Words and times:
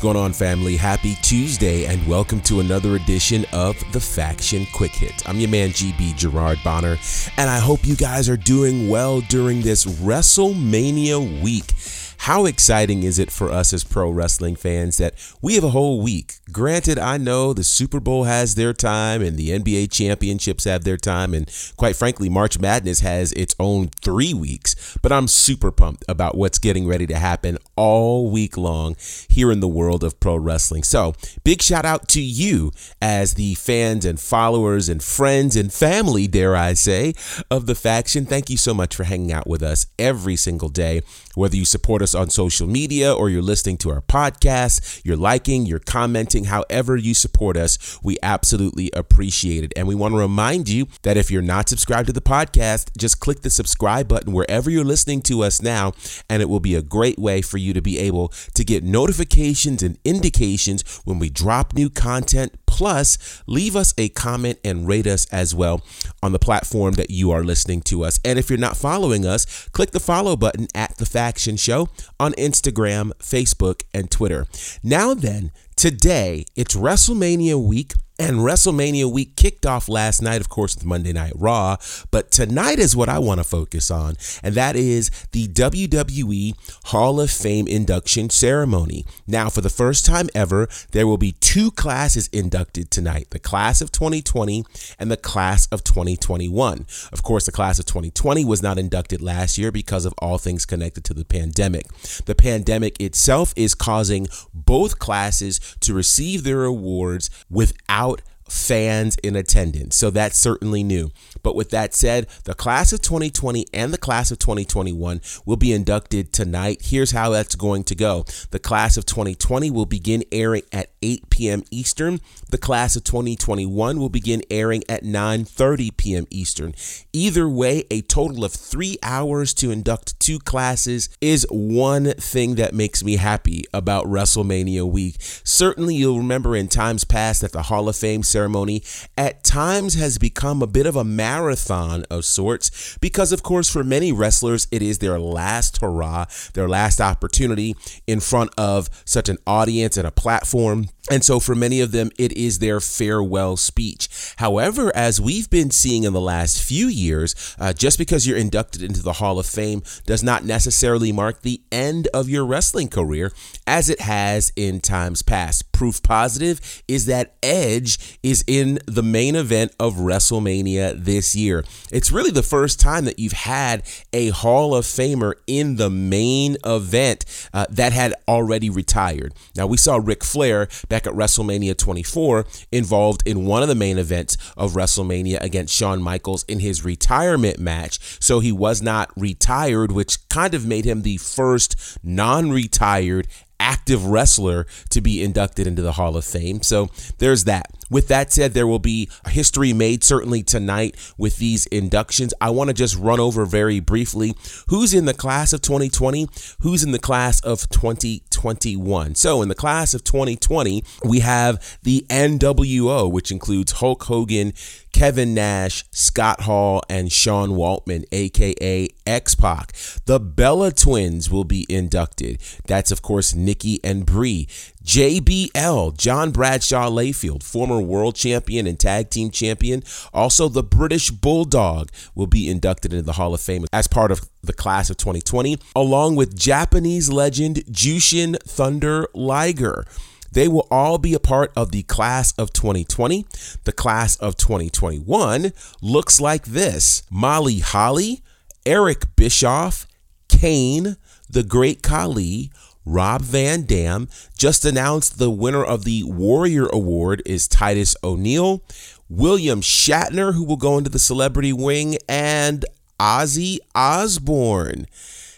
going 0.00 0.16
on, 0.16 0.32
family? 0.32 0.76
Happy 0.76 1.16
Tuesday, 1.22 1.86
and 1.86 2.06
welcome 2.06 2.40
to 2.40 2.60
another 2.60 2.96
edition 2.96 3.44
of 3.52 3.76
the 3.92 4.00
Faction 4.00 4.66
Quick 4.72 4.92
Hit. 4.92 5.28
I'm 5.28 5.38
your 5.38 5.50
man, 5.50 5.70
GB 5.70 6.16
Gerard 6.16 6.58
Bonner, 6.64 6.96
and 7.36 7.50
I 7.50 7.58
hope 7.58 7.86
you 7.86 7.94
guys 7.94 8.28
are 8.28 8.36
doing 8.36 8.88
well 8.88 9.20
during 9.22 9.60
this 9.60 9.84
WrestleMania 9.84 11.42
week. 11.42 11.72
How 12.18 12.46
exciting 12.46 13.02
is 13.02 13.18
it 13.18 13.30
for 13.30 13.50
us 13.50 13.72
as 13.72 13.84
pro 13.84 14.10
wrestling 14.10 14.56
fans 14.56 14.96
that 14.96 15.14
we 15.42 15.54
have 15.56 15.64
a 15.64 15.70
whole 15.70 16.00
week? 16.00 16.36
Granted, 16.52 16.98
I 16.98 17.16
know 17.16 17.54
the 17.54 17.64
Super 17.64 18.00
Bowl 18.00 18.24
has 18.24 18.54
their 18.54 18.74
time 18.74 19.22
and 19.22 19.38
the 19.38 19.50
NBA 19.50 19.90
championships 19.90 20.64
have 20.64 20.84
their 20.84 20.98
time, 20.98 21.32
and 21.32 21.50
quite 21.78 21.96
frankly, 21.96 22.28
March 22.28 22.58
Madness 22.58 23.00
has 23.00 23.32
its 23.32 23.54
own 23.58 23.88
three 24.02 24.34
weeks, 24.34 24.96
but 25.00 25.10
I'm 25.10 25.26
super 25.26 25.70
pumped 25.70 26.04
about 26.06 26.36
what's 26.36 26.58
getting 26.58 26.86
ready 26.86 27.06
to 27.06 27.16
happen 27.16 27.56
all 27.76 28.30
week 28.30 28.58
long 28.58 28.94
here 29.28 29.50
in 29.50 29.60
the 29.60 29.68
world 29.68 30.04
of 30.04 30.20
pro 30.20 30.36
wrestling. 30.36 30.82
So, 30.82 31.14
big 31.44 31.62
shout 31.62 31.86
out 31.86 32.08
to 32.08 32.20
you 32.20 32.72
as 33.00 33.34
the 33.34 33.54
fans 33.54 34.04
and 34.04 34.20
followers 34.20 34.90
and 34.90 35.02
friends 35.02 35.56
and 35.56 35.72
family, 35.72 36.26
dare 36.26 36.54
I 36.54 36.74
say, 36.74 37.14
of 37.50 37.64
the 37.64 37.74
faction. 37.74 38.26
Thank 38.26 38.50
you 38.50 38.58
so 38.58 38.74
much 38.74 38.94
for 38.94 39.04
hanging 39.04 39.32
out 39.32 39.46
with 39.46 39.62
us 39.62 39.86
every 39.98 40.36
single 40.36 40.68
day, 40.68 41.00
whether 41.34 41.56
you 41.56 41.64
support 41.64 42.02
us 42.02 42.14
on 42.14 42.28
social 42.28 42.66
media 42.66 43.14
or 43.14 43.30
you're 43.30 43.40
listening 43.40 43.78
to 43.78 43.90
our 43.90 44.02
podcast, 44.02 45.00
you're 45.04 45.16
liking, 45.16 45.64
you're 45.64 45.78
commenting, 45.78 46.33
however 46.42 46.96
you 46.96 47.14
support 47.14 47.56
us, 47.56 48.00
we 48.02 48.18
absolutely 48.20 48.90
appreciate 48.92 49.62
it. 49.62 49.72
And 49.76 49.86
we 49.86 49.94
want 49.94 50.14
to 50.14 50.18
remind 50.18 50.68
you 50.68 50.88
that 51.02 51.16
if 51.16 51.30
you're 51.30 51.40
not 51.40 51.68
subscribed 51.68 52.08
to 52.08 52.12
the 52.12 52.20
podcast, 52.20 52.90
just 52.98 53.20
click 53.20 53.42
the 53.42 53.50
subscribe 53.50 54.08
button 54.08 54.32
wherever 54.32 54.68
you're 54.68 54.84
listening 54.84 55.22
to 55.22 55.44
us 55.44 55.62
now, 55.62 55.92
and 56.28 56.42
it 56.42 56.48
will 56.48 56.58
be 56.58 56.74
a 56.74 56.82
great 56.82 57.20
way 57.20 57.40
for 57.42 57.58
you 57.58 57.72
to 57.72 57.80
be 57.80 58.00
able 58.00 58.32
to 58.54 58.64
get 58.64 58.82
notifications 58.82 59.84
and 59.84 59.98
indications 60.04 60.82
when 61.04 61.20
we 61.20 61.30
drop 61.30 61.74
new 61.74 61.88
content. 61.88 62.52
Plus, 62.74 63.40
leave 63.46 63.76
us 63.76 63.94
a 63.96 64.08
comment 64.08 64.58
and 64.64 64.88
rate 64.88 65.06
us 65.06 65.26
as 65.26 65.54
well 65.54 65.80
on 66.24 66.32
the 66.32 66.40
platform 66.40 66.94
that 66.94 67.08
you 67.08 67.30
are 67.30 67.44
listening 67.44 67.80
to 67.82 68.02
us. 68.02 68.18
And 68.24 68.36
if 68.36 68.50
you're 68.50 68.58
not 68.58 68.76
following 68.76 69.24
us, 69.24 69.68
click 69.68 69.92
the 69.92 70.00
follow 70.00 70.34
button 70.34 70.66
at 70.74 70.96
The 70.96 71.06
Faction 71.06 71.56
Show 71.56 71.88
on 72.18 72.32
Instagram, 72.32 73.12
Facebook, 73.20 73.82
and 73.94 74.10
Twitter. 74.10 74.48
Now, 74.82 75.14
then, 75.14 75.52
today 75.76 76.46
it's 76.56 76.74
WrestleMania 76.74 77.64
week. 77.64 77.92
And 78.16 78.38
WrestleMania 78.38 79.10
week 79.10 79.34
kicked 79.34 79.66
off 79.66 79.88
last 79.88 80.22
night, 80.22 80.40
of 80.40 80.48
course, 80.48 80.76
with 80.76 80.84
Monday 80.84 81.12
Night 81.12 81.32
Raw. 81.34 81.78
But 82.12 82.30
tonight 82.30 82.78
is 82.78 82.94
what 82.94 83.08
I 83.08 83.18
want 83.18 83.40
to 83.40 83.44
focus 83.44 83.90
on, 83.90 84.16
and 84.40 84.54
that 84.54 84.76
is 84.76 85.10
the 85.32 85.48
WWE 85.48 86.54
Hall 86.84 87.20
of 87.20 87.28
Fame 87.32 87.66
induction 87.66 88.30
ceremony. 88.30 89.04
Now, 89.26 89.48
for 89.48 89.62
the 89.62 89.68
first 89.68 90.06
time 90.06 90.28
ever, 90.32 90.68
there 90.92 91.08
will 91.08 91.18
be 91.18 91.32
two 91.40 91.72
classes 91.72 92.28
inducted 92.28 92.88
tonight 92.92 93.30
the 93.30 93.40
class 93.40 93.80
of 93.80 93.90
2020 93.90 94.64
and 94.96 95.10
the 95.10 95.16
class 95.16 95.66
of 95.72 95.82
2021. 95.82 96.86
Of 97.12 97.24
course, 97.24 97.46
the 97.46 97.52
class 97.52 97.80
of 97.80 97.86
2020 97.86 98.44
was 98.44 98.62
not 98.62 98.78
inducted 98.78 99.22
last 99.22 99.58
year 99.58 99.72
because 99.72 100.04
of 100.04 100.14
all 100.18 100.38
things 100.38 100.64
connected 100.64 101.04
to 101.06 101.14
the 101.14 101.24
pandemic. 101.24 101.88
The 102.26 102.36
pandemic 102.36 103.00
itself 103.00 103.52
is 103.56 103.74
causing 103.74 104.28
both 104.54 105.00
classes 105.00 105.58
to 105.80 105.92
receive 105.92 106.44
their 106.44 106.62
awards 106.62 107.28
without 107.50 108.03
fans 108.48 109.16
in 109.22 109.36
attendance. 109.36 109.96
So 109.96 110.10
that's 110.10 110.38
certainly 110.38 110.82
new. 110.82 111.10
But 111.44 111.54
with 111.54 111.70
that 111.70 111.94
said, 111.94 112.26
the 112.42 112.54
class 112.54 112.92
of 112.92 113.00
2020 113.02 113.66
and 113.72 113.92
the 113.92 113.98
class 113.98 114.32
of 114.32 114.40
2021 114.40 115.20
will 115.46 115.56
be 115.56 115.72
inducted 115.72 116.32
tonight. 116.32 116.80
Here's 116.82 117.12
how 117.12 117.30
that's 117.30 117.54
going 117.54 117.84
to 117.84 117.94
go. 117.94 118.24
The 118.50 118.58
class 118.58 118.96
of 118.96 119.06
2020 119.06 119.70
will 119.70 119.86
begin 119.86 120.24
airing 120.32 120.62
at 120.72 120.90
8 121.02 121.30
p.m. 121.30 121.62
Eastern. 121.70 122.20
The 122.50 122.58
class 122.58 122.96
of 122.96 123.04
2021 123.04 124.00
will 124.00 124.08
begin 124.08 124.42
airing 124.50 124.82
at 124.88 125.04
9:30 125.04 125.96
p.m. 125.96 126.26
Eastern. 126.30 126.74
Either 127.12 127.48
way, 127.48 127.84
a 127.90 128.00
total 128.00 128.44
of 128.44 128.52
3 128.52 128.96
hours 129.02 129.52
to 129.54 129.70
induct 129.70 130.18
two 130.18 130.38
classes 130.38 131.10
is 131.20 131.46
one 131.50 132.12
thing 132.14 132.54
that 132.54 132.72
makes 132.72 133.04
me 133.04 133.16
happy 133.16 133.64
about 133.74 134.06
WrestleMania 134.06 134.90
week. 134.90 135.16
Certainly 135.20 135.96
you'll 135.96 136.18
remember 136.18 136.56
in 136.56 136.68
times 136.68 137.04
past 137.04 137.42
that 137.42 137.52
the 137.52 137.64
Hall 137.64 137.88
of 137.88 137.96
Fame 137.96 138.22
ceremony 138.22 138.82
at 139.18 139.44
times 139.44 139.94
has 139.94 140.16
become 140.16 140.62
a 140.62 140.66
bit 140.66 140.86
of 140.86 140.96
a 140.96 141.04
marathon 141.34 142.04
of 142.10 142.24
sorts 142.24 142.96
because, 143.00 143.32
of 143.32 143.42
course, 143.42 143.68
for 143.68 143.82
many 143.82 144.12
wrestlers, 144.12 144.68
it 144.70 144.82
is 144.82 144.98
their 144.98 145.18
last 145.18 145.80
hurrah, 145.80 146.26
their 146.54 146.68
last 146.68 147.00
opportunity 147.00 147.74
in 148.06 148.20
front 148.20 148.50
of 148.56 148.88
such 149.04 149.28
an 149.28 149.38
audience 149.46 149.96
and 149.96 150.06
a 150.06 150.12
platform. 150.12 150.88
And 151.10 151.22
so, 151.22 151.38
for 151.38 151.54
many 151.54 151.80
of 151.80 151.92
them, 151.92 152.10
it 152.18 152.32
is 152.32 152.60
their 152.60 152.80
farewell 152.80 153.56
speech. 153.58 154.08
However, 154.36 154.90
as 154.96 155.20
we've 155.20 155.50
been 155.50 155.70
seeing 155.70 156.04
in 156.04 156.14
the 156.14 156.20
last 156.20 156.62
few 156.62 156.86
years, 156.86 157.56
uh, 157.58 157.74
just 157.74 157.98
because 157.98 158.26
you're 158.26 158.38
inducted 158.38 158.82
into 158.82 159.02
the 159.02 159.14
Hall 159.14 159.38
of 159.38 159.44
Fame 159.44 159.82
does 160.06 160.22
not 160.22 160.44
necessarily 160.44 161.12
mark 161.12 161.42
the 161.42 161.60
end 161.70 162.08
of 162.14 162.30
your 162.30 162.46
wrestling 162.46 162.88
career, 162.88 163.32
as 163.66 163.90
it 163.90 164.00
has 164.00 164.50
in 164.56 164.80
times 164.80 165.20
past. 165.20 165.70
Proof 165.74 166.02
positive 166.04 166.82
is 166.86 167.06
that 167.06 167.34
Edge 167.42 168.18
is 168.22 168.44
in 168.46 168.78
the 168.86 169.02
main 169.02 169.34
event 169.34 169.74
of 169.80 169.94
WrestleMania 169.94 171.04
this 171.04 171.34
year. 171.34 171.64
It's 171.90 172.12
really 172.12 172.30
the 172.30 172.44
first 172.44 172.78
time 172.78 173.04
that 173.06 173.18
you've 173.18 173.32
had 173.32 173.82
a 174.12 174.28
Hall 174.28 174.74
of 174.74 174.84
Famer 174.84 175.34
in 175.48 175.74
the 175.74 175.90
main 175.90 176.56
event 176.64 177.24
uh, 177.52 177.66
that 177.70 177.92
had 177.92 178.14
already 178.28 178.70
retired. 178.70 179.34
Now, 179.56 179.66
we 179.66 179.76
saw 179.76 180.00
Ric 180.02 180.22
Flair 180.22 180.68
back 180.88 181.08
at 181.08 181.12
WrestleMania 181.12 181.76
24 181.76 182.46
involved 182.70 183.24
in 183.26 183.44
one 183.44 183.62
of 183.62 183.68
the 183.68 183.74
main 183.74 183.98
events 183.98 184.36
of 184.56 184.74
WrestleMania 184.74 185.42
against 185.42 185.74
Shawn 185.74 186.00
Michaels 186.00 186.44
in 186.44 186.60
his 186.60 186.84
retirement 186.84 187.58
match. 187.58 187.98
So 188.22 188.38
he 188.38 188.52
was 188.52 188.80
not 188.80 189.10
retired, 189.16 189.90
which 189.90 190.28
kind 190.28 190.54
of 190.54 190.66
made 190.66 190.84
him 190.84 191.02
the 191.02 191.16
first 191.16 191.98
non 192.04 192.50
retired 192.52 193.26
active 193.64 194.04
wrestler 194.04 194.66
to 194.90 195.00
be 195.00 195.22
inducted 195.24 195.66
into 195.66 195.80
the 195.80 195.92
Hall 195.92 196.16
of 196.16 196.24
Fame. 196.24 196.62
So 196.62 196.90
there's 197.18 197.44
that. 197.44 197.70
With 197.90 198.08
that 198.08 198.32
said, 198.32 198.52
there 198.52 198.66
will 198.66 198.78
be 198.78 199.08
history 199.28 199.72
made 199.72 200.04
certainly 200.04 200.42
tonight 200.42 200.96
with 201.18 201.38
these 201.38 201.66
inductions. 201.66 202.34
I 202.40 202.50
want 202.50 202.68
to 202.68 202.74
just 202.74 202.96
run 202.96 203.20
over 203.20 203.44
very 203.44 203.80
briefly 203.80 204.34
who's 204.68 204.94
in 204.94 205.04
the 205.04 205.14
class 205.14 205.52
of 205.52 205.62
2020, 205.62 206.28
who's 206.60 206.82
in 206.82 206.92
the 206.92 206.98
class 206.98 207.40
of 207.40 207.68
2021. 207.70 209.14
So, 209.14 209.42
in 209.42 209.48
the 209.48 209.54
class 209.54 209.94
of 209.94 210.04
2020, 210.04 210.82
we 211.04 211.20
have 211.20 211.78
the 211.82 212.04
NWO, 212.08 213.10
which 213.10 213.30
includes 213.30 213.72
Hulk 213.72 214.04
Hogan, 214.04 214.52
Kevin 214.92 215.34
Nash, 215.34 215.84
Scott 215.90 216.42
Hall, 216.42 216.82
and 216.88 217.10
Sean 217.10 217.50
Waltman, 217.50 218.04
aka 218.12 218.88
X 219.06 219.34
Pac. 219.34 219.72
The 220.06 220.20
Bella 220.20 220.72
twins 220.72 221.30
will 221.30 221.44
be 221.44 221.66
inducted. 221.68 222.40
That's, 222.66 222.92
of 222.92 223.02
course, 223.02 223.34
Nikki 223.34 223.80
and 223.82 224.06
Brie. 224.06 224.48
JBL, 224.84 225.96
John 225.96 226.30
Bradshaw 226.30 226.90
Layfield, 226.90 227.42
former 227.42 227.80
world 227.80 228.14
champion 228.14 228.66
and 228.66 228.78
tag 228.78 229.10
team 229.10 229.30
champion. 229.30 229.82
Also, 230.12 230.48
the 230.48 230.62
British 230.62 231.10
Bulldog 231.10 231.90
will 232.14 232.26
be 232.26 232.50
inducted 232.50 232.92
into 232.92 233.04
the 233.04 233.12
Hall 233.12 233.32
of 233.32 233.40
Fame 233.40 233.64
as 233.72 233.86
part 233.86 234.12
of 234.12 234.28
the 234.42 234.52
class 234.52 234.90
of 234.90 234.98
2020, 234.98 235.58
along 235.74 236.16
with 236.16 236.38
Japanese 236.38 237.10
legend 237.10 237.64
Jushin 237.70 238.36
Thunder 238.42 239.08
Liger. 239.14 239.86
They 240.32 240.48
will 240.48 240.66
all 240.70 240.98
be 240.98 241.14
a 241.14 241.20
part 241.20 241.52
of 241.56 241.70
the 241.70 241.84
class 241.84 242.32
of 242.32 242.52
2020. 242.52 243.24
The 243.62 243.72
class 243.72 244.16
of 244.16 244.36
2021 244.36 245.52
looks 245.80 246.20
like 246.20 246.44
this 246.44 247.04
Molly 247.10 247.60
Holly, 247.60 248.22
Eric 248.66 249.16
Bischoff, 249.16 249.86
Kane, 250.28 250.96
the 251.30 251.44
Great 251.44 251.82
Khali, 251.82 252.50
Rob 252.84 253.22
Van 253.22 253.62
Dam 253.62 254.08
just 254.36 254.64
announced 254.64 255.18
the 255.18 255.30
winner 255.30 255.64
of 255.64 255.84
the 255.84 256.02
Warrior 256.04 256.66
Award 256.66 257.22
is 257.24 257.48
Titus 257.48 257.96
O'Neil, 258.04 258.62
William 259.08 259.60
Shatner, 259.60 260.34
who 260.34 260.44
will 260.44 260.56
go 260.56 260.78
into 260.78 260.90
the 260.90 260.98
celebrity 260.98 261.52
wing, 261.52 261.96
and 262.08 262.64
Ozzy 263.00 263.58
Osbourne. 263.74 264.86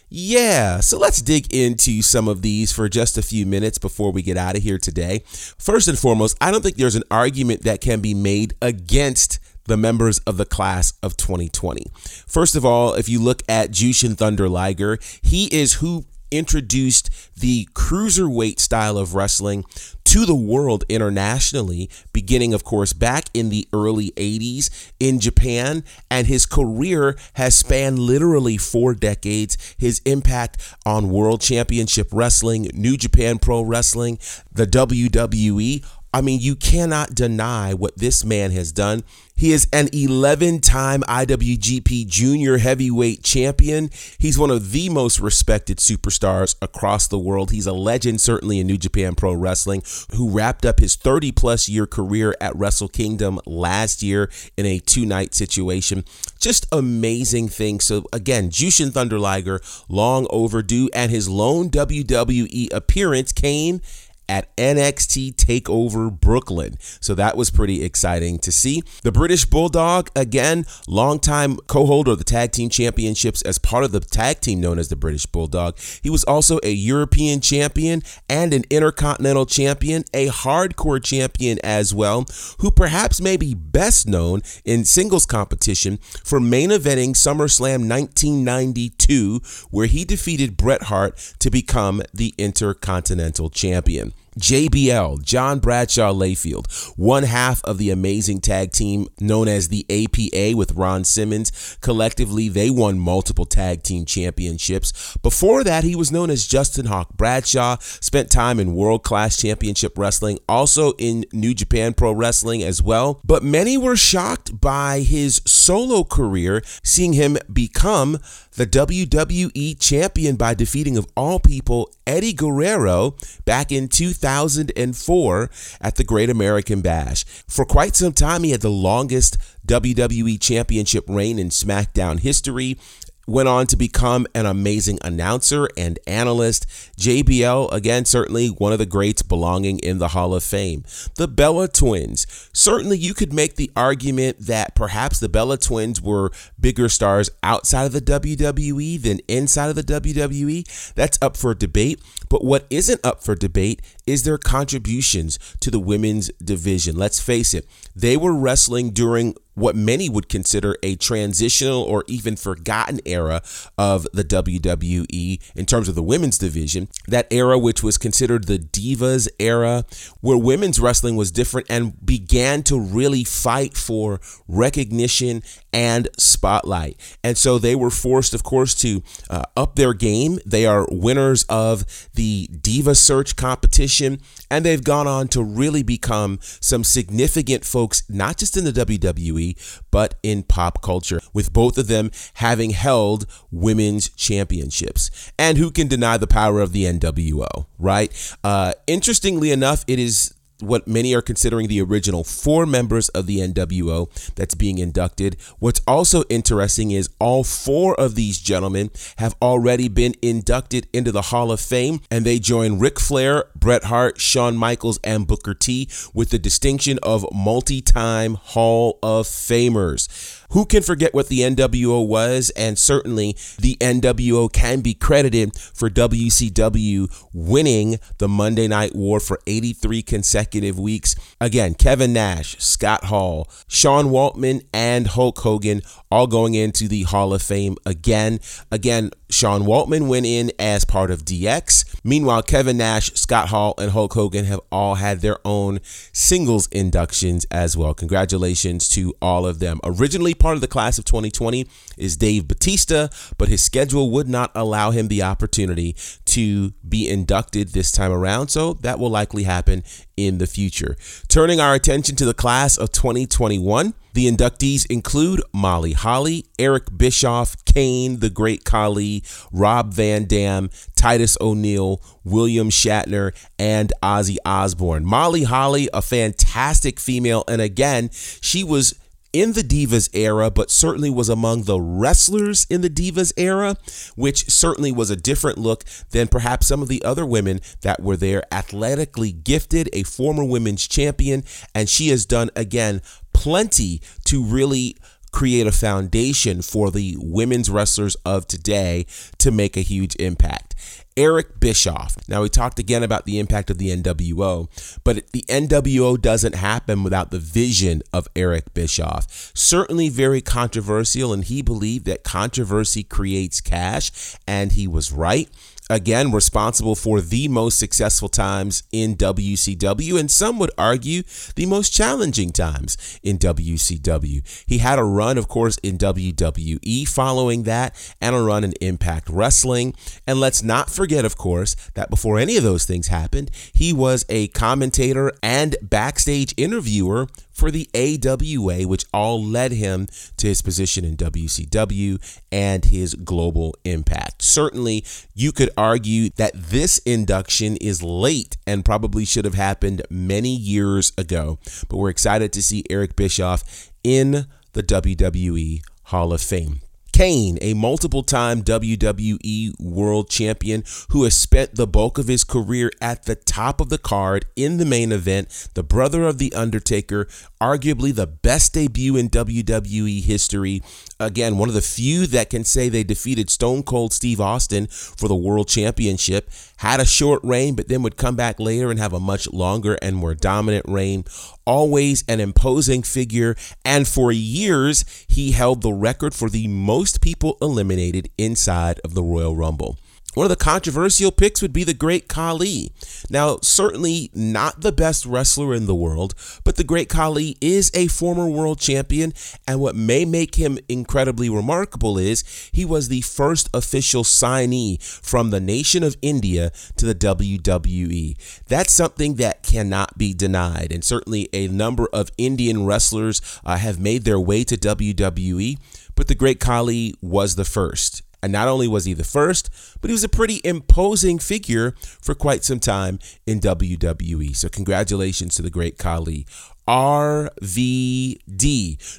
Yeah, 0.09 0.81
so 0.81 0.99
let's 0.99 1.21
dig 1.21 1.53
into 1.53 2.01
some 2.01 2.29
of 2.29 2.43
these 2.43 2.71
for 2.71 2.89
just 2.89 3.19
a 3.19 3.23
few 3.23 3.45
minutes 3.45 3.79
before 3.79 4.13
we 4.13 4.23
get 4.23 4.37
out 4.37 4.57
of 4.57 4.63
here 4.63 4.79
today. 4.79 5.23
First 5.27 5.89
and 5.89 5.99
foremost, 5.99 6.37
I 6.41 6.53
don't 6.53 6.63
think 6.63 6.77
there's 6.77 6.95
an 6.95 7.03
argument 7.11 7.63
that 7.63 7.81
can 7.81 8.01
be 8.01 8.15
made 8.15 8.55
against 8.63 9.41
the 9.65 9.77
members 9.77 10.19
of 10.21 10.37
the 10.37 10.45
class 10.45 10.93
of 11.03 11.17
2020. 11.17 11.87
First 12.27 12.55
of 12.55 12.65
all, 12.65 12.95
if 12.95 13.09
you 13.09 13.21
look 13.21 13.43
at 13.49 13.73
Jushin 13.73 14.17
Thunder 14.17 14.49
Liger, 14.49 14.99
he 15.23 15.47
is 15.47 15.75
who 15.75 16.05
introduced 16.31 17.11
the 17.39 17.69
cruiserweight 17.75 18.59
style 18.59 18.99
of 18.99 19.15
wrestling 19.15 19.65
to 20.05 20.25
the 20.25 20.35
world 20.35 20.85
internationally, 20.89 21.91
beginning, 22.13 22.55
of 22.55 22.63
course, 22.63 22.93
back 22.93 23.25
in 23.35 23.49
the 23.49 23.67
early 23.73 24.13
80s 24.13 24.93
in 25.01 25.19
Japan. 25.19 25.83
And 26.11 26.27
his 26.27 26.47
career 26.47 27.17
has 27.35 27.57
spanned 27.57 27.99
literally 27.99 28.57
four 28.57 28.95
decades. 28.95 29.59
His 29.77 30.01
impact 30.07 30.75
on 30.87 31.11
World 31.11 31.41
Championship 31.41 32.09
Wrestling, 32.13 32.71
New 32.73 32.97
Japan 32.97 33.39
Pro 33.39 33.63
Wrestling, 33.63 34.19
the 34.53 34.67
WWE, 34.67 35.85
I 36.17 36.23
mean, 36.23 36.41
you 36.41 36.57
cannot 36.57 37.15
deny 37.15 37.75
what 37.75 37.99
this 37.99 38.25
man 38.25 38.51
has 38.53 38.73
done. 38.73 39.05
He 39.35 39.53
is 39.53 39.69
an 39.71 39.91
11 39.93 40.61
time 40.63 41.03
IWGP 41.03 42.07
Junior 42.09 42.57
Heavyweight 42.57 43.23
Champion. 43.23 43.91
He's 44.19 44.39
one 44.39 44.51
of 44.51 44.73
the 44.73 44.89
most 44.89 45.21
respected 45.21 45.77
superstars 45.77 46.57
across 46.63 47.07
the 47.07 47.19
world. 47.19 47.51
He's 47.51 47.67
a 47.67 47.75
legend, 47.75 48.23
certainly 48.23 48.61
in 48.61 48.67
New 48.67 48.79
Japan 48.79 49.15
Pro 49.15 49.35
Wrestling, 49.35 49.83
who 50.15 50.31
wrapped 50.31 50.65
up 50.65 50.81
his 50.81 50.97
30 50.97 51.33
plus 51.33 51.69
year 51.69 51.87
career 51.87 52.35
at 52.41 52.57
Wrestle 52.57 52.89
Kingdom 52.89 53.39
last 53.45 54.03
year 54.03 54.31
in 54.57 54.65
a 54.65 54.79
two 54.79 55.05
night 55.05 55.35
situation. 55.35 56.03
Just 56.41 56.67
amazing 56.73 57.49
thing. 57.51 57.79
So, 57.81 58.07
again, 58.11 58.49
Jushin 58.49 58.91
Thunder 58.91 59.19
Liger, 59.19 59.61
long 59.91 60.27
overdue, 60.31 60.89
and 60.95 61.11
his 61.11 61.29
lone 61.29 61.69
WWE 61.69 62.73
appearance 62.73 63.33
came 63.33 63.83
at 64.29 64.55
NXT 64.57 65.35
TakeOver 65.37 66.11
Brooklyn. 66.11 66.77
So 67.01 67.15
that 67.15 67.37
was 67.37 67.51
pretty 67.51 67.83
exciting 67.85 68.39
to 68.41 68.53
see. 68.53 68.83
The 69.03 69.13
British 69.13 69.45
Bulldog, 69.45 70.11
again, 70.17 70.65
longtime 70.89 71.57
co 71.67 71.87
holder 71.87 72.13
of 72.13 72.19
the 72.19 72.25
Tag 72.25 72.53
Team 72.53 72.69
Championships 72.69 73.43
as 73.43 73.59
part 73.59 73.85
of 73.85 73.93
the 73.93 74.01
tag 74.01 74.41
team 74.41 74.61
known 74.61 74.79
as 74.79 74.89
the 74.89 74.97
British 74.97 75.27
Bulldog. 75.27 75.79
He 76.03 76.11
was 76.11 76.25
also 76.25 76.59
a 76.63 76.71
European 76.71 77.41
champion 77.41 78.03
and 78.29 78.53
an 78.53 78.65
Intercontinental 78.71 79.47
champion, 79.47 80.05
a 80.13 80.29
hardcore 80.29 81.03
champion 81.03 81.59
as 81.63 81.95
well, 81.95 82.27
who 82.59 82.71
perhaps 82.71 83.21
may 83.21 83.37
be 83.37 83.55
best 83.55 84.09
known 84.09 84.43
in 84.65 84.85
singles 84.85 85.27
competition 85.27 85.99
for 86.25 86.41
main 86.41 86.71
eventing 86.71 87.11
SummerSlam 87.11 87.89
1992, 87.89 89.41
where 89.71 89.87
he 89.87 90.05
defeated 90.05 90.57
Bret 90.57 90.85
Hart 90.85 91.35
to 91.39 91.51
become 91.51 92.03
the 92.13 92.35
Intercontinental 92.39 93.51
Champion. 93.51 94.13
JBL, 94.39 95.23
John 95.23 95.61
Bradshaw 95.61 96.13
Layfield, 96.13 96.67
one 96.97 97.23
half 97.23 97.65
of 97.65 97.79
the 97.79 97.91
amazing 97.91 98.41
tag 98.41 98.73
team 98.73 99.09
known 99.19 99.49
as 99.49 99.69
the 99.69 99.87
APA 99.89 100.57
with 100.57 100.73
Ron 100.73 101.05
Simmons. 101.05 101.79
Collectively, 101.81 102.49
they 102.49 102.69
won 102.69 102.99
multiple 102.99 103.47
tag 103.47 103.83
team 103.83 104.05
championships. 104.05 105.17
Before 105.23 105.65
that, 105.65 105.85
he 105.85 105.97
was 105.97 106.13
known 106.13 106.31
as 106.31 106.47
Justin 106.47 106.87
Hawk 106.87 107.17
Bradshaw, 107.17 107.79
spent 107.81 108.31
time 108.31 108.61
in 108.61 108.75
world 108.75 109.03
class 109.03 109.41
championship 109.41 109.97
wrestling, 109.97 110.39
also 110.49 110.93
in 110.99 111.25
New 111.33 111.55
Japan 111.55 111.95
Pro 111.95 112.13
Wrestling 112.13 112.63
as 112.63 112.83
well. 112.83 113.21
But 113.25 113.43
many 113.43 113.79
were 113.79 113.97
shocked 113.97 114.61
by 114.61 115.01
his 115.01 115.41
solo 115.47 116.05
career, 116.05 116.63
seeing 116.83 117.15
him 117.15 117.39
become 117.51 118.19
the 118.57 118.67
WWE 118.67 119.79
champion 119.79 120.37
by 120.37 120.55
defeating, 120.55 120.97
of 120.97 121.07
all 121.17 121.39
people, 121.39 121.91
Eddie 122.07 122.33
Guerrero 122.33 123.15
back 123.45 123.71
in 123.71 123.89
2004 123.89 125.51
at 125.81 125.97
the 125.97 126.05
Great 126.05 126.31
American 126.31 126.81
Bash. 126.81 127.25
For 127.47 127.65
quite 127.65 127.95
some 127.95 128.13
time, 128.13 128.43
he 128.43 128.51
had 128.51 128.63
the 128.63 128.71
longest 128.71 129.37
WWE 129.67 130.41
championship 130.41 131.05
reign 131.07 131.39
in 131.39 131.51
SmackDown 131.51 132.21
history 132.21 132.79
went 133.27 133.49
on 133.49 133.67
to 133.67 133.77
become 133.77 134.27
an 134.35 134.47
amazing 134.47 134.99
announcer 135.03 135.69
and 135.77 135.99
analyst. 136.07 136.67
JBL, 136.99 137.73
again, 137.73 138.05
certainly 138.05 138.49
one 138.49 138.73
of 138.73 138.79
the 138.79 138.87
greats 138.87 139.23
belonging 139.23 139.79
in 139.81 139.99
the 139.99 140.09
Hall 140.09 140.35
of 140.35 140.45
Fame. 140.45 140.85
The 141.17 141.29
Bella 141.29 141.69
Twins. 141.69 142.27
Certainly, 142.53 142.99
you 142.99 143.15
could 143.15 143.33
make 143.33 143.57
the 143.57 143.71
argument 143.77 144.39
that 144.41 144.75
perhaps 144.75 145.19
the 145.19 145.29
Bella 145.29 145.59
Twins 145.59 146.01
were 146.01 146.31
bigger 146.59 146.89
stars 146.89 147.31
outside 147.43 147.85
of 147.85 147.93
the 147.93 148.01
WWE 148.01 149.01
than 149.03 149.21
inside 149.29 149.69
of 149.69 149.77
the 149.77 149.83
WWE. 149.83 150.95
That's 150.95 151.19
up 151.21 151.37
for 151.37 151.55
debate. 151.55 152.01
But 152.29 152.45
what 152.45 152.67
isn't 152.71 153.05
up 153.05 153.23
for 153.23 153.35
debate 153.35 153.83
is 154.07 154.23
their 154.23 154.39
contributions 154.39 155.39
to 155.61 155.71
the 155.71 155.81
women's 155.81 156.29
division. 156.43 156.97
Let's 156.97 157.21
face 157.21 157.55
it, 157.55 157.67
they 157.95 158.17
were 158.17 158.35
wrestling 158.35 158.91
during 158.91 159.35
what 159.57 159.75
many 159.75 160.09
would 160.09 160.29
consider 160.29 160.77
a 160.83 160.95
transitional 160.97 161.83
or 161.83 162.05
even 162.07 162.37
forgotten 162.37 163.01
era 163.07 163.43
of 163.79 164.07
the 164.13 164.23
WWE 164.23 165.41
in 165.57 165.67
terms 165.67 165.89
of 165.89 165.95
the 165.95 166.03
women's 166.03 166.37
division. 166.37 166.89
That 167.09 167.27
era, 167.31 167.59
which 167.59 167.83
was 167.83 167.97
considered 167.97 168.45
the 168.45 168.59
Divas 168.59 169.29
era, 169.41 169.87
where 170.21 170.37
women's 170.37 170.79
wrestling 170.79 171.17
was 171.17 171.31
different 171.31 171.69
and 171.71 172.05
began 172.05 172.63
to 172.65 172.79
really 172.79 173.25
fight 173.25 173.75
for 173.77 174.21
recognition 174.47 175.43
and 175.73 176.09
spotlight. 176.19 177.01
And 177.25 177.39
so 177.39 177.59
they 177.59 177.75
were 177.75 177.91
forced, 177.91 178.35
of 178.35 178.43
course, 178.43 178.75
to 178.77 179.03
uh, 179.31 179.45
up 179.57 179.77
their 179.77 179.95
game. 179.95 180.39
They 180.45 180.67
are 180.67 180.87
winners 180.91 181.45
of 181.49 182.09
the 182.13 182.47
Diva 182.49 182.95
Search 182.95 183.37
competition, 183.37 183.96
and 184.01 184.65
they've 184.65 184.85
gone 184.85 185.07
on 185.07 185.29
to 185.29 185.43
really 185.43 185.83
become 185.83 186.39
some 186.43 186.85
significant 186.85 187.65
folks, 187.65 188.03
not 188.09 188.37
just 188.37 188.57
in 188.57 188.65
the 188.65 188.73
WWE, 188.73 189.83
but 189.91 190.15
in 190.23 190.43
pop 190.43 190.83
culture, 190.83 191.21
with 191.33 191.53
both 191.53 191.79
of 191.79 191.89
them 191.89 192.11
having 192.35 192.71
held 192.71 193.27
women's 193.51 194.09
championships. 194.11 195.33
And 195.39 195.59
who 195.59 195.71
can 195.71 195.89
deny 195.89 196.17
the 196.17 196.27
power 196.27 196.61
of 196.61 196.73
the 196.73 196.85
NWO, 196.85 197.67
right? 197.79 198.37
Uh, 198.45 198.75
interestingly 198.87 199.51
enough, 199.51 199.85
it 199.87 199.99
is 199.99 200.36
what 200.61 200.89
many 200.89 201.15
are 201.15 201.23
considering 201.23 201.69
the 201.69 201.81
original 201.81 202.25
four 202.25 202.67
members 202.67 203.09
of 203.11 203.27
the 203.27 203.39
NWO 203.39 204.09
that's 204.35 204.55
being 204.55 204.79
inducted. 204.79 205.37
What's 205.59 205.81
also 205.87 206.25
interesting 206.29 206.91
is 206.91 207.11
all 207.19 207.45
four 207.45 207.99
of 208.01 208.15
these 208.15 208.39
gentlemen 208.39 208.91
have 209.19 209.37
already 209.41 209.89
been 209.89 210.15
inducted 210.23 210.89
into 210.93 211.13
the 211.13 211.23
Hall 211.23 211.53
of 211.53 211.61
Fame, 211.61 212.01
and 212.11 212.25
they 212.25 212.39
join 212.39 212.79
Ric 212.79 212.99
Flair, 212.99 213.45
Bret 213.55 213.85
Hart, 213.85 214.21
Shawn 214.21 214.57
Michaels, 214.57 214.99
and 215.05 215.27
Booker 215.27 215.55
T 215.55 215.89
with 216.15 216.31
the 216.31 216.39
distinction 216.39 216.99
of 217.03 217.27
multi 217.33 217.81
time 217.81 218.35
Hall 218.35 218.99
of 219.03 219.27
Famers. 219.27 220.09
Who 220.51 220.65
can 220.65 220.83
forget 220.83 221.15
what 221.15 221.29
the 221.29 221.41
NWO 221.41 222.07
was? 222.07 222.51
And 222.51 222.79
certainly 222.79 223.37
the 223.59 223.77
NWO 223.81 224.53
can 224.53 224.81
be 224.81 224.95
credited 224.95 225.57
for 225.57 225.91
WCW 225.91 227.27
winning 227.33 227.99
the 228.19 228.29
Monday 228.29 228.69
Night 228.69 228.95
War 228.95 229.21
for 229.21 229.41
83 229.47 230.03
consecutive 230.03 230.79
weeks. 230.79 231.15
Again, 231.41 231.75
Kevin 231.75 232.13
Nash, 232.13 232.57
Scott 232.59 233.05
Hall, 233.05 233.49
Sean 233.69 234.07
Waltman, 234.07 234.65
and 234.73 235.07
Hulk 235.09 235.39
Hogan 235.41 235.83
all 236.11 236.27
going 236.27 236.55
into 236.55 236.89
the 236.89 237.03
Hall 237.03 237.35
of 237.35 237.43
Fame 237.43 237.77
again. 237.85 238.41
Again, 238.71 239.11
Sean 239.29 239.63
Waltman 239.63 240.09
went 240.09 240.25
in 240.25 240.53
as 240.59 240.85
part 240.85 241.11
of 241.11 241.25
DX. 241.25 242.01
Meanwhile, 242.05 242.43
Kevin 242.43 242.77
Nash, 242.77 243.13
Scott 243.15 243.49
Hall, 243.49 243.75
and 243.77 243.91
Hulk 243.91 244.15
Hogan 244.15 244.45
have 244.45 244.61
all 244.71 244.95
had 244.97 245.21
their 245.21 245.39
own 245.45 245.81
singles 246.13 246.69
inductions 246.69 247.45
as 247.51 247.77
well. 247.77 247.93
Congratulations 247.93 248.89
to 248.91 249.15
all 249.21 249.45
of 249.45 249.59
them. 249.59 249.81
Originally 249.83 250.35
part 250.39 250.55
of 250.55 250.61
the 250.61 250.69
class 250.69 250.99
of 250.99 251.05
2020 251.05 251.67
is 251.97 252.17
Dave 252.17 252.47
Batista, 252.49 253.09
but 253.39 253.49
his 253.49 253.63
schedule 253.63 254.11
would 254.11 254.29
not 254.29 254.51
allow 254.55 254.91
him 254.91 255.09
the 255.09 255.23
opportunity 255.23 255.97
to 256.27 256.73
be 256.87 257.09
inducted 257.09 257.69
this 257.69 257.91
time 257.91 258.13
around, 258.13 258.49
so 258.49 258.75
that 258.75 258.99
will 258.99 259.11
likely 259.11 259.45
happen 259.45 259.83
in 260.17 260.39
the 260.39 260.47
future. 260.47 260.97
Turning 261.29 261.61
our 261.61 261.75
attention 261.75 262.17
to 262.17 262.25
the 262.25 262.35
class 262.35 262.77
of 262.77 262.93
2021. 262.93 263.95
The 264.15 264.33
inductees 264.33 264.87
include 264.91 265.43
Molly 265.53 265.93
Holly, 265.93 266.47
Eric 266.59 266.85
Bischoff, 266.97 267.63
Kane, 267.67 268.21
the 268.21 268.31
Great 268.31 268.65
Khali, 268.65 269.23
Rob 269.53 269.93
Van 269.93 270.25
Dam, 270.25 270.71
Titus 270.95 271.37
O'Neil, 271.39 272.01
William 272.25 272.71
Shatner, 272.71 273.35
and 273.59 273.93
Ozzy 274.03 274.39
Osbourne. 274.47 275.05
Molly 275.05 275.43
Holly, 275.43 275.91
a 275.93 276.01
fantastic 276.01 276.99
female, 276.99 277.45
and 277.47 277.61
again, 277.61 278.09
she 278.11 278.65
was 278.65 278.99
in 279.41 279.53
the 279.53 279.63
Divas 279.63 280.09
era, 280.15 280.51
but 280.51 280.71
certainly 280.71 281.11
was 281.11 281.29
among 281.29 281.65
the 281.65 281.79
wrestlers 281.79 282.67
in 282.71 282.81
the 282.81 282.89
Divas 282.89 283.35
era, 283.37 283.77
which 284.15 284.51
certainly 284.51 284.91
was 284.91 285.11
a 285.11 285.17
different 285.17 285.59
look 285.59 285.85
than 286.11 286.27
perhaps 286.27 286.67
some 286.67 286.81
of 286.81 286.89
the 286.89 287.05
other 287.05 287.27
women 287.27 287.61
that 287.83 288.03
were 288.03 288.17
there. 288.17 288.43
Athletically 288.51 289.33
gifted, 289.33 289.91
a 289.93 290.05
former 290.05 290.43
women's 290.43 290.89
champion, 290.89 291.45
and 291.75 291.89
she 291.89 292.09
has 292.09 292.25
done 292.25 292.51
again 292.57 293.03
plenty 293.35 294.01
to 294.25 294.43
really 294.43 294.97
create 295.37 295.67
a 295.67 295.73
foundation 295.73 296.63
for 296.63 296.91
the 296.91 297.15
women's 297.19 297.69
wrestlers 297.69 298.17
of 298.25 298.49
today 298.49 299.05
to 299.37 299.51
make 299.51 299.77
a 299.77 299.81
huge 299.81 300.17
impact. 300.17 300.75
Eric 301.15 301.61
Bischoff. 301.61 302.17
Now, 302.27 302.41
we 302.41 302.49
talked 302.49 302.79
again 302.79 303.03
about 303.03 303.27
the 303.27 303.39
impact 303.39 303.69
of 303.69 303.77
the 303.77 303.95
NWO, 303.95 304.69
but 305.05 305.31
the 305.33 305.43
NWO 305.43 306.21
doesn't 306.21 306.55
happen 306.55 307.03
without 307.03 307.31
the 307.31 307.39
vision 307.39 308.03
of 308.15 308.29
Eric 308.35 308.73
Bischoff. 308.73 309.53
Certainly 309.55 310.09
very 310.09 310.41
controversial, 310.41 311.35
and 311.35 311.45
he 311.45 311.61
believed 311.61 312.07
that 312.07 312.25
controversy 312.25 313.03
creates 313.03 313.61
cash, 313.61 314.39
and 314.47 314.73
he 314.73 314.87
was 314.87 315.13
right. 315.13 315.51
Again 315.89 316.33
responsible 316.33 316.95
for 316.95 317.21
the 317.21 317.49
most 317.49 317.79
successful 317.79 318.29
times 318.29 318.83
in 318.93 319.17
WCW 319.17 320.19
and 320.19 320.31
some 320.31 320.59
would 320.59 320.71
argue 320.77 321.23
the 321.55 321.67
most 321.67 321.91
challenging 321.91 322.51
times 322.51 323.19
in 323.23 323.39
WCW. 323.39 324.65
He 324.67 324.79
had 324.79 324.99
a 324.99 325.05
run 325.05 325.39
of 325.39 325.49
course 325.49 325.79
in 325.79 325.99
WWE 325.99 327.09
following 327.09 327.63
that 327.65 328.15
and 328.21 328.35
a 328.35 328.43
run 328.43 328.65
in 328.65 328.73
Impact 328.81 329.29
Wrestling 329.29 329.95
and 330.27 330.41
let's 330.41 330.63
not 330.63 330.91
forget 330.91 331.25
of 331.25 331.37
course 331.37 331.77
that 331.95 332.11
before 332.11 332.39
any 332.39 332.57
of 332.57 332.65
those 332.65 332.85
things 332.85 333.09
happened, 333.09 333.51
he 333.73 333.93
was 333.93 334.25
a 334.29 334.49
commentator 334.49 335.33
and 335.43 335.77
backstage 335.83 336.53
interviewer 336.57 337.29
for 337.57 337.71
the 337.71 337.89
AWA, 337.95 338.87
which 338.87 339.07
all 339.15 339.43
led 339.43 339.73
him 339.73 340.07
to 340.37 340.47
his 340.47 340.61
position 340.61 341.05
in 341.07 341.17
WCW 341.17 342.21
and 342.53 342.85
his 342.85 343.15
global 343.15 343.75
impact. 343.85 344.43
Certainly, 344.43 345.05
you 345.35 345.53
could 345.53 345.71
argue 345.77 346.29
that 346.37 346.53
this 346.55 346.99
induction 346.99 347.79
is 347.79 348.03
late 348.03 348.59
and 348.67 348.85
probably 348.85 349.25
should 349.25 349.47
have 349.47 349.55
happened 349.55 350.03
many 350.11 350.55
years 350.55 351.13
ago, 351.17 351.59
but 351.89 351.97
we're 351.97 352.11
excited 352.11 352.53
to 352.53 352.63
see 352.63 352.85
Eric 352.91 353.17
Bischoff 353.17 353.91
in 354.05 354.47
the 354.75 354.83
WWE 354.83 355.81
Hall 356.05 356.35
of 356.35 356.43
Fame. 356.43 356.81
Kane, 357.17 357.57
a 357.63 357.73
multiple 357.73 358.23
time 358.23 358.63
WWE 358.63 359.81
World 359.81 360.29
Champion 360.29 360.85
who 361.09 361.25
has 361.25 361.35
spent 361.35 361.75
the 361.75 361.87
bulk 361.87 362.19
of 362.19 362.29
his 362.29 362.45
career 362.45 362.91
at 363.01 363.25
the 363.25 363.35
top 363.35 363.81
of 363.81 363.89
the 363.89 363.97
card 363.97 364.45
in 364.55 364.77
the 364.77 364.85
main 364.85 365.13
event, 365.13 365.71
the 365.73 365.83
brother 365.83 366.25
of 366.25 366.37
The 366.37 366.53
Undertaker, 366.53 367.27
arguably 367.61 368.15
the 368.15 368.27
best 368.27 368.75
debut 368.75 369.17
in 369.17 369.31
WWE 369.31 370.23
history. 370.23 370.83
Again, 371.19 371.59
one 371.59 371.69
of 371.69 371.75
the 371.75 371.81
few 371.81 372.27
that 372.29 372.51
can 372.51 372.65
say 372.65 372.89
they 372.89 373.05
defeated 373.05 373.51
Stone 373.51 373.85
Cold 373.85 374.13
Steve 374.13 374.41
Austin 374.41 374.87
for 374.89 375.29
the 375.29 375.35
World 375.35 375.69
Championship. 375.69 376.51
Had 376.79 377.01
a 377.01 377.07
short 377.07 377.41
reign, 377.43 377.75
but 377.75 377.89
then 377.89 378.03
would 378.03 378.17
come 378.17 378.37
back 378.37 378.61
later 378.61 378.91
and 378.91 379.01
have 379.01 379.13
a 379.13 379.21
much 379.21 379.51
longer 379.53 379.99
and 380.03 380.17
more 380.17 380.35
dominant 380.35 380.85
reign. 380.89 381.25
Always 381.65 382.23
an 382.29 382.41
imposing 382.41 383.03
figure, 383.03 383.57
and 383.85 384.07
for 384.07 384.31
years, 384.31 385.05
he 385.27 385.53
held 385.53 385.83
the 385.83 385.93
record 385.93 386.35
for 386.35 386.51
the 386.51 386.69
most 386.69 387.21
people 387.21 387.57
eliminated 387.61 388.31
inside 388.37 389.01
of 389.05 389.15
the 389.15 389.23
Royal 389.23 389.57
Rumble. 389.57 389.99
One 390.37 390.45
of 390.45 390.51
the 390.51 390.57
controversial 390.63 391.33
picks 391.33 391.63
would 391.63 391.73
be 391.73 391.83
the 391.83 391.95
great 391.95 392.29
Khali. 392.29 392.93
Now, 393.31 393.57
certainly 393.63 394.31
not 394.35 394.83
the 394.83 394.93
best 394.93 395.25
wrestler 395.25 395.73
in 395.75 395.87
the 395.87 395.95
world, 395.95 396.35
but 396.63 396.77
the 396.77 396.85
great 396.85 397.09
Khali 397.09 397.57
is 397.63 397.91
a 397.95 398.09
former 398.09 398.47
world 398.47 398.79
champion, 398.79 399.33
and 399.67 399.81
what 399.81 399.97
may 399.97 400.27
make 400.27 400.57
him 400.57 400.79
incredibly 400.91 401.49
remarkable 401.49 402.19
is 402.19 402.45
he 402.71 402.85
was 402.85 403.09
the 403.09 403.23
first 403.23 403.71
official 403.73 404.25
signee 404.25 405.03
from 405.03 405.49
the 405.49 405.59
nation 405.59 406.03
of 406.03 406.19
India 406.21 406.71
to 406.99 407.07
the 407.07 407.15
WWE. 407.15 408.37
That's 408.67 408.93
something 408.93 409.37
that 409.37 409.63
cannot 409.63 410.19
be 410.19 410.35
denied, 410.35 410.93
and 410.93 411.03
certainly 411.03 411.49
a 411.55 411.69
number 411.69 412.11
of 412.13 412.31
Indian 412.37 412.85
wrestlers 412.85 413.41
uh, 413.65 413.79
have 413.79 413.99
made 413.99 414.25
their 414.25 414.39
way 414.39 414.65
to 414.65 414.77
WWE, 414.77 415.79
but 416.15 416.29
the 416.29 416.35
great 416.35 416.61
Khali 416.61 417.15
was 417.23 417.57
the 417.57 417.65
first. 417.65 418.21
And 418.47 418.53
not 418.53 418.69
only 418.69 418.87
was 418.87 419.07
he 419.07 419.13
the 419.13 419.25
first, 419.25 419.71
but 420.01 420.09
he 420.09 420.13
was 420.13 420.23
a 420.23 420.29
pretty 420.29 420.61
imposing 420.63 421.41
figure 421.41 421.97
for 421.99 422.33
quite 422.33 422.63
some 422.63 422.79
time 422.79 423.19
in 423.45 423.59
WWE. 423.59 424.55
So, 424.55 424.69
congratulations 424.69 425.57
to 425.57 425.63
the 425.63 425.69
great 425.69 425.99
Khali. 425.99 426.47
RVD. 426.87 427.59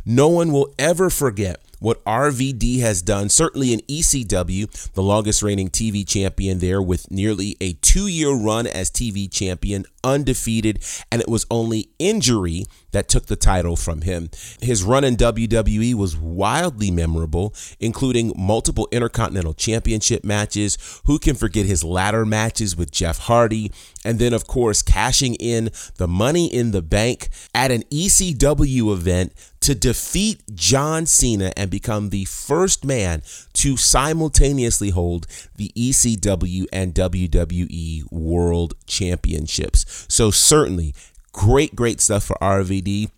No 0.06 0.30
one 0.30 0.54
will 0.54 0.74
ever 0.80 1.10
forget 1.10 1.60
what 1.80 2.04
RVD 2.06 2.80
has 2.80 3.02
done, 3.02 3.30
certainly 3.30 3.74
in 3.74 3.82
ECW, 3.82 4.92
the 4.94 5.04
longest 5.04 5.44
reigning 5.44 5.70
TV 5.70 6.08
champion 6.08 6.60
there 6.60 6.82
with 6.82 7.10
nearly 7.12 7.56
a 7.62 7.74
two 7.74 8.08
year 8.08 8.34
run 8.34 8.68
as 8.68 8.90
TV 8.90 9.32
champion, 9.32 9.86
undefeated, 10.04 10.84
and 11.12 11.22
it 11.22 11.28
was 11.28 11.46
only 11.52 11.90
injury 12.00 12.66
that 12.92 13.08
took 13.08 13.28
the 13.28 13.36
title 13.36 13.76
from 13.76 14.02
him. 14.02 14.30
His 14.62 14.84
run 14.84 15.04
in 15.04 15.18
WWE 15.18 15.94
was 15.94 16.18
wildly 16.18 16.90
memorable, 16.90 17.54
including 17.80 18.34
multiple 18.36 18.88
Intercontinental 18.92 19.54
Championship 19.54 20.24
matches. 20.24 20.78
Who 21.06 21.20
can 21.20 21.36
forget 21.36 21.66
his 21.66 21.84
ladder 21.84 22.26
matches 22.26 22.76
with 22.76 22.92
Jeff 22.92 23.20
Hardy? 23.20 23.72
And 24.06 24.20
then, 24.20 24.34
of 24.34 24.48
course, 24.48 24.82
cashing 24.82 25.36
in 25.36 25.70
the 25.98 26.08
money 26.08 26.48
in 26.52 26.72
the 26.72 26.82
bank 26.82 27.30
at 27.54 27.72
an 27.72 27.84
ECW 27.92 28.94
event 28.94 29.34
to 29.68 29.76
defeat 29.76 30.42
John 30.56 31.06
Cena 31.06 31.52
and 31.58 31.70
become 31.70 32.08
the 32.08 32.24
first 32.24 32.86
man 32.86 33.22
to 33.52 33.76
simultaneously 33.76 34.92
hold 34.92 35.28
the 35.58 35.74
ECW 35.76 36.68
and 36.72 36.94
WWE 36.94 38.10
World 38.10 38.76
Championships. 38.86 40.06
So, 40.08 40.32
certainly, 40.32 40.96
great, 41.34 41.76
great 41.76 42.00
stuff 42.00 42.24
for 42.24 42.38
RVD. 42.42 43.12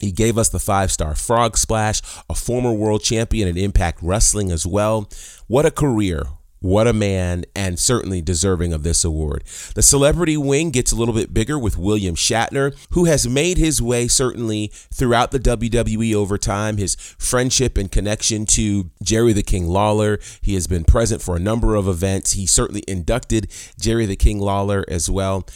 He 0.00 0.10
gave 0.10 0.36
us 0.36 0.48
the 0.48 0.58
five 0.58 0.90
star 0.90 1.14
frog 1.14 1.56
splash, 1.56 2.02
a 2.28 2.34
former 2.34 2.72
world 2.72 3.04
champion 3.04 3.46
in 3.46 3.56
Impact 3.56 4.00
Wrestling 4.02 4.50
as 4.50 4.66
well. 4.66 5.08
What 5.46 5.64
a 5.64 5.70
career! 5.70 6.24
What 6.64 6.86
a 6.86 6.94
man, 6.94 7.44
and 7.54 7.78
certainly 7.78 8.22
deserving 8.22 8.72
of 8.72 8.84
this 8.84 9.04
award. 9.04 9.44
The 9.74 9.82
celebrity 9.82 10.38
wing 10.38 10.70
gets 10.70 10.92
a 10.92 10.96
little 10.96 11.12
bit 11.12 11.34
bigger 11.34 11.58
with 11.58 11.76
William 11.76 12.14
Shatner, 12.14 12.74
who 12.92 13.04
has 13.04 13.28
made 13.28 13.58
his 13.58 13.82
way 13.82 14.08
certainly 14.08 14.72
throughout 14.72 15.30
the 15.30 15.38
WWE 15.38 16.14
over 16.14 16.38
time. 16.38 16.78
His 16.78 16.94
friendship 17.18 17.76
and 17.76 17.92
connection 17.92 18.46
to 18.46 18.88
Jerry 19.02 19.34
the 19.34 19.42
King 19.42 19.66
Lawler. 19.68 20.18
He 20.40 20.54
has 20.54 20.66
been 20.66 20.84
present 20.84 21.20
for 21.20 21.36
a 21.36 21.38
number 21.38 21.74
of 21.74 21.86
events. 21.86 22.32
He 22.32 22.46
certainly 22.46 22.82
inducted 22.88 23.52
Jerry 23.78 24.06
the 24.06 24.16
King 24.16 24.38
Lawler 24.38 24.86
as 24.88 25.10
well. 25.10 25.46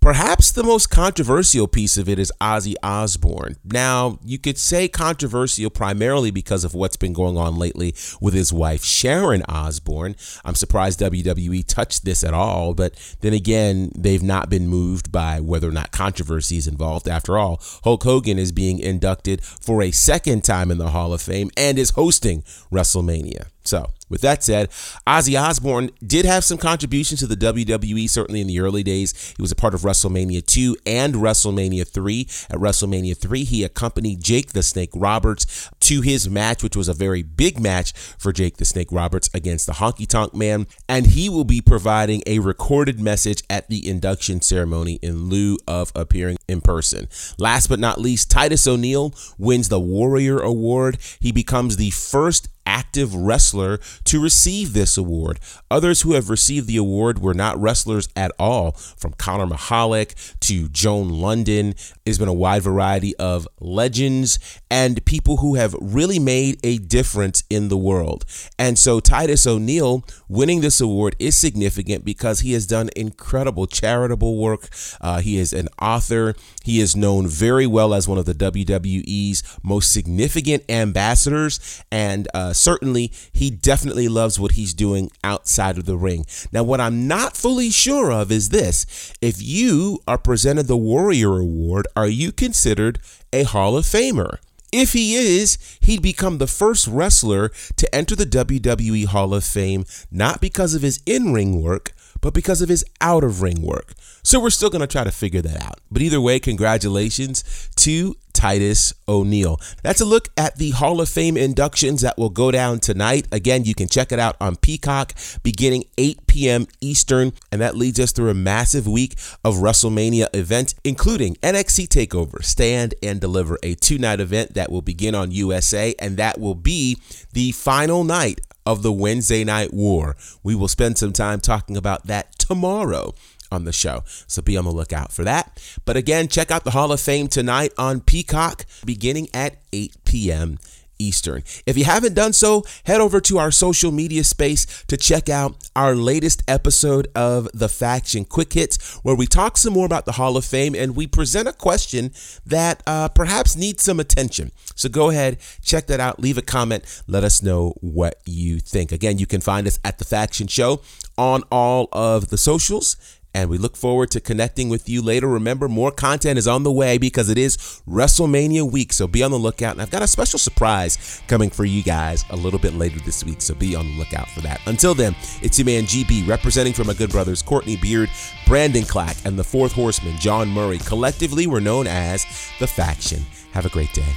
Perhaps 0.00 0.52
the 0.52 0.62
most 0.62 0.86
controversial 0.86 1.68
piece 1.68 1.98
of 1.98 2.08
it 2.08 2.18
is 2.18 2.32
Ozzy 2.40 2.74
Osbourne. 2.82 3.56
Now, 3.62 4.18
you 4.24 4.38
could 4.38 4.56
say 4.56 4.88
controversial 4.88 5.68
primarily 5.68 6.30
because 6.30 6.64
of 6.64 6.72
what's 6.72 6.96
been 6.96 7.12
going 7.12 7.36
on 7.36 7.56
lately 7.56 7.94
with 8.18 8.32
his 8.32 8.50
wife, 8.50 8.82
Sharon 8.82 9.42
Osbourne. 9.46 10.16
I'm 10.42 10.54
surprised 10.54 11.00
WWE 11.00 11.66
touched 11.66 12.06
this 12.06 12.24
at 12.24 12.32
all, 12.32 12.72
but 12.72 12.94
then 13.20 13.34
again, 13.34 13.92
they've 13.94 14.22
not 14.22 14.48
been 14.48 14.68
moved 14.68 15.12
by 15.12 15.38
whether 15.38 15.68
or 15.68 15.72
not 15.72 15.92
controversy 15.92 16.56
is 16.56 16.66
involved. 16.66 17.06
After 17.06 17.36
all, 17.36 17.60
Hulk 17.84 18.02
Hogan 18.02 18.38
is 18.38 18.52
being 18.52 18.78
inducted 18.78 19.44
for 19.44 19.82
a 19.82 19.90
second 19.90 20.44
time 20.44 20.70
in 20.70 20.78
the 20.78 20.92
Hall 20.92 21.12
of 21.12 21.20
Fame 21.20 21.50
and 21.58 21.78
is 21.78 21.90
hosting 21.90 22.40
WrestleMania. 22.72 23.48
So, 23.64 23.90
with 24.10 24.20
that 24.20 24.44
said, 24.44 24.70
Ozzy 25.06 25.40
Osbourne 25.40 25.90
did 26.04 26.26
have 26.26 26.44
some 26.44 26.58
contributions 26.58 27.20
to 27.20 27.26
the 27.26 27.36
WWE, 27.36 28.10
certainly 28.10 28.40
in 28.40 28.48
the 28.48 28.60
early 28.60 28.82
days. 28.82 29.34
He 29.36 29.40
was 29.40 29.52
a 29.52 29.56
part 29.56 29.72
of 29.72 29.82
WrestleMania 29.82 30.44
2 30.44 30.76
and 30.84 31.14
WrestleMania 31.14 31.88
3. 31.88 32.20
At 32.50 32.58
WrestleMania 32.58 33.16
3, 33.16 33.44
he 33.44 33.64
accompanied 33.64 34.22
Jake 34.22 34.52
the 34.52 34.62
Snake 34.62 34.90
Roberts 34.94 35.70
to 35.80 36.00
his 36.02 36.28
match, 36.28 36.62
which 36.62 36.76
was 36.76 36.88
a 36.88 36.94
very 36.94 37.22
big 37.22 37.60
match 37.60 37.92
for 37.92 38.32
Jake 38.32 38.56
the 38.56 38.64
Snake 38.64 38.88
Roberts 38.90 39.30
against 39.32 39.66
the 39.66 39.74
Honky 39.74 40.06
Tonk 40.06 40.34
Man. 40.34 40.66
And 40.88 41.06
he 41.06 41.28
will 41.28 41.44
be 41.44 41.60
providing 41.60 42.22
a 42.26 42.40
recorded 42.40 43.00
message 43.00 43.42
at 43.48 43.68
the 43.68 43.88
induction 43.88 44.42
ceremony 44.42 44.94
in 45.02 45.28
lieu 45.28 45.56
of 45.68 45.92
appearing 45.94 46.38
in 46.48 46.60
person. 46.60 47.08
Last 47.38 47.68
but 47.68 47.78
not 47.78 48.00
least, 48.00 48.30
Titus 48.30 48.66
O'Neil 48.66 49.14
wins 49.38 49.68
the 49.68 49.80
Warrior 49.80 50.38
Award. 50.40 50.98
He 51.20 51.30
becomes 51.30 51.76
the 51.76 51.90
first 51.90 52.48
active 52.66 53.14
wrestler 53.14 53.78
to 54.10 54.20
receive 54.20 54.72
this 54.72 54.98
award. 54.98 55.38
Others 55.70 56.00
who 56.00 56.14
have 56.14 56.30
received 56.30 56.66
the 56.66 56.76
award 56.76 57.20
were 57.20 57.32
not 57.32 57.56
wrestlers 57.60 58.08
at 58.16 58.32
all, 58.40 58.72
from 58.72 59.12
Connor 59.12 59.46
Michalek 59.46 60.38
to 60.40 60.68
Joan 60.68 61.10
Lunden. 61.10 61.76
It's 62.04 62.18
been 62.18 62.26
a 62.26 62.32
wide 62.32 62.62
variety 62.62 63.14
of 63.18 63.46
legends 63.60 64.60
and 64.68 65.04
people 65.04 65.36
who 65.36 65.54
have 65.54 65.76
really 65.80 66.18
made 66.18 66.58
a 66.64 66.78
difference 66.78 67.44
in 67.48 67.68
the 67.68 67.76
world. 67.76 68.24
And 68.58 68.76
so 68.76 68.98
Titus 68.98 69.46
O'Neil 69.46 70.04
winning 70.28 70.60
this 70.60 70.80
award 70.80 71.14
is 71.20 71.36
significant 71.36 72.04
because 72.04 72.40
he 72.40 72.52
has 72.52 72.66
done 72.66 72.90
incredible 72.96 73.68
charitable 73.68 74.38
work. 74.38 74.68
Uh, 75.00 75.20
he 75.20 75.38
is 75.38 75.52
an 75.52 75.68
author. 75.80 76.34
He 76.64 76.80
is 76.80 76.96
known 76.96 77.28
very 77.28 77.66
well 77.66 77.94
as 77.94 78.08
one 78.08 78.18
of 78.18 78.26
the 78.26 78.34
WWE's 78.34 79.58
most 79.62 79.92
significant 79.92 80.64
ambassadors. 80.68 81.84
And 81.92 82.26
uh, 82.34 82.52
certainly, 82.52 83.12
he 83.32 83.50
definitely 83.50 83.99
loves 84.08 84.38
what 84.38 84.52
he's 84.52 84.74
doing 84.74 85.10
outside 85.22 85.78
of 85.78 85.86
the 85.86 85.96
ring. 85.96 86.26
Now, 86.52 86.62
what 86.62 86.80
I'm 86.80 87.06
not 87.06 87.36
fully 87.36 87.70
sure 87.70 88.12
of 88.12 88.30
is 88.30 88.50
this 88.50 89.14
if 89.20 89.40
you 89.40 90.00
are 90.06 90.18
presented 90.18 90.66
the 90.66 90.76
Warrior 90.76 91.38
Award, 91.38 91.86
are 91.96 92.08
you 92.08 92.32
considered 92.32 92.98
a 93.32 93.44
Hall 93.44 93.76
of 93.76 93.84
Famer? 93.84 94.38
If 94.72 94.92
he 94.92 95.16
is, 95.16 95.58
he'd 95.80 96.02
become 96.02 96.38
the 96.38 96.46
first 96.46 96.86
wrestler 96.86 97.50
to 97.76 97.92
enter 97.94 98.14
the 98.14 98.24
WWE 98.24 99.06
Hall 99.06 99.34
of 99.34 99.44
Fame 99.44 99.84
not 100.12 100.40
because 100.40 100.74
of 100.74 100.82
his 100.82 101.02
in 101.06 101.32
ring 101.32 101.60
work, 101.60 101.92
but 102.20 102.34
because 102.34 102.62
of 102.62 102.68
his 102.68 102.84
out 103.00 103.24
of 103.24 103.42
ring 103.42 103.62
work. 103.62 103.94
So 104.22 104.40
we're 104.40 104.50
still 104.50 104.70
going 104.70 104.80
to 104.80 104.86
try 104.86 105.04
to 105.04 105.10
figure 105.10 105.42
that 105.42 105.62
out. 105.62 105.80
But 105.90 106.02
either 106.02 106.20
way, 106.20 106.40
congratulations 106.40 107.70
to 107.76 108.16
Titus 108.32 108.94
O'Neil. 109.08 109.58
That's 109.82 110.00
a 110.00 110.04
look 110.04 110.28
at 110.36 110.56
the 110.56 110.70
Hall 110.70 111.00
of 111.00 111.08
Fame 111.08 111.36
inductions 111.36 112.00
that 112.02 112.16
will 112.16 112.30
go 112.30 112.50
down 112.50 112.80
tonight. 112.80 113.26
Again, 113.32 113.64
you 113.64 113.74
can 113.74 113.88
check 113.88 114.12
it 114.12 114.18
out 114.18 114.36
on 114.40 114.56
Peacock 114.56 115.12
beginning 115.42 115.84
8 115.98 116.26
p.m. 116.26 116.66
Eastern, 116.80 117.32
and 117.50 117.60
that 117.60 117.76
leads 117.76 117.98
us 117.98 118.12
through 118.12 118.30
a 118.30 118.34
massive 118.34 118.86
week 118.86 119.14
of 119.44 119.56
WrestleMania 119.56 120.28
event, 120.34 120.74
including 120.84 121.34
NXT 121.36 121.88
TakeOver, 121.88 122.44
Stand 122.44 122.94
and 123.02 123.20
Deliver, 123.20 123.58
a 123.62 123.74
two 123.74 123.98
night 123.98 124.20
event 124.20 124.54
that 124.54 124.70
will 124.70 124.82
begin 124.82 125.14
on 125.14 125.32
USA, 125.32 125.94
and 125.98 126.16
that 126.16 126.38
will 126.38 126.54
be 126.54 126.98
the 127.32 127.52
final 127.52 128.04
night 128.04 128.40
of 128.66 128.82
the 128.82 128.92
Wednesday 128.92 129.44
Night 129.44 129.72
War. 129.72 130.16
We 130.42 130.54
will 130.54 130.68
spend 130.68 130.98
some 130.98 131.12
time 131.12 131.40
talking 131.40 131.76
about 131.76 132.06
that 132.06 132.38
tomorrow 132.38 133.14
on 133.50 133.64
the 133.64 133.72
show. 133.72 134.02
So 134.26 134.42
be 134.42 134.56
on 134.56 134.64
the 134.64 134.70
lookout 134.70 135.12
for 135.12 135.24
that. 135.24 135.60
But 135.84 135.96
again, 135.96 136.28
check 136.28 136.50
out 136.50 136.64
the 136.64 136.70
Hall 136.70 136.92
of 136.92 137.00
Fame 137.00 137.28
tonight 137.28 137.72
on 137.76 138.00
Peacock 138.00 138.64
beginning 138.84 139.28
at 139.34 139.56
8 139.72 140.04
p.m. 140.04 140.58
Eastern. 141.00 141.42
If 141.66 141.76
you 141.76 141.84
haven't 141.84 142.14
done 142.14 142.32
so, 142.32 142.64
head 142.84 143.00
over 143.00 143.20
to 143.22 143.38
our 143.38 143.50
social 143.50 143.90
media 143.90 144.22
space 144.22 144.84
to 144.84 144.96
check 144.96 145.28
out 145.28 145.56
our 145.74 145.94
latest 145.94 146.42
episode 146.46 147.08
of 147.14 147.48
The 147.52 147.68
Faction 147.68 148.24
Quick 148.24 148.52
Hits, 148.52 148.96
where 149.02 149.14
we 149.14 149.26
talk 149.26 149.56
some 149.56 149.72
more 149.72 149.86
about 149.86 150.04
the 150.04 150.12
Hall 150.12 150.36
of 150.36 150.44
Fame 150.44 150.74
and 150.74 150.94
we 150.94 151.06
present 151.06 151.48
a 151.48 151.52
question 151.52 152.12
that 152.44 152.82
uh, 152.86 153.08
perhaps 153.08 153.56
needs 153.56 153.82
some 153.82 153.98
attention. 153.98 154.52
So 154.74 154.88
go 154.88 155.10
ahead, 155.10 155.38
check 155.62 155.86
that 155.86 156.00
out, 156.00 156.20
leave 156.20 156.38
a 156.38 156.42
comment, 156.42 157.02
let 157.06 157.24
us 157.24 157.42
know 157.42 157.74
what 157.80 158.20
you 158.26 158.60
think. 158.60 158.92
Again, 158.92 159.18
you 159.18 159.26
can 159.26 159.40
find 159.40 159.66
us 159.66 159.78
at 159.84 159.98
The 159.98 160.04
Faction 160.04 160.46
Show 160.46 160.82
on 161.16 161.42
all 161.50 161.88
of 161.92 162.28
the 162.28 162.38
socials 162.38 162.96
and 163.34 163.48
we 163.48 163.58
look 163.58 163.76
forward 163.76 164.10
to 164.12 164.20
connecting 164.20 164.68
with 164.68 164.88
you 164.88 165.02
later. 165.02 165.28
Remember, 165.28 165.68
more 165.68 165.90
content 165.90 166.38
is 166.38 166.48
on 166.48 166.62
the 166.62 166.72
way 166.72 166.98
because 166.98 167.28
it 167.28 167.38
is 167.38 167.56
WrestleMania 167.88 168.70
week, 168.70 168.92
so 168.92 169.06
be 169.06 169.22
on 169.22 169.30
the 169.30 169.38
lookout. 169.38 169.72
And 169.72 169.82
I've 169.82 169.90
got 169.90 170.02
a 170.02 170.08
special 170.08 170.38
surprise 170.38 171.22
coming 171.28 171.50
for 171.50 171.64
you 171.64 171.82
guys 171.82 172.24
a 172.30 172.36
little 172.36 172.58
bit 172.58 172.74
later 172.74 172.98
this 173.00 173.24
week, 173.24 173.40
so 173.40 173.54
be 173.54 173.74
on 173.74 173.86
the 173.86 173.98
lookout 173.98 174.28
for 174.30 174.40
that. 174.40 174.60
Until 174.66 174.94
then, 174.94 175.14
it's 175.42 175.58
your 175.58 175.66
man 175.66 175.84
GB 175.84 176.26
representing 176.28 176.72
for 176.72 176.84
my 176.84 176.94
good 176.94 177.10
brothers 177.10 177.42
Courtney 177.42 177.76
Beard, 177.76 178.10
Brandon 178.46 178.84
Clack, 178.84 179.16
and 179.24 179.38
the 179.38 179.44
fourth 179.44 179.72
horseman, 179.72 180.18
John 180.18 180.48
Murray. 180.48 180.78
Collectively, 180.78 181.46
we're 181.46 181.60
known 181.60 181.86
as 181.86 182.24
The 182.58 182.66
Faction. 182.66 183.24
Have 183.52 183.66
a 183.66 183.70
great 183.70 183.92
day. 183.92 184.14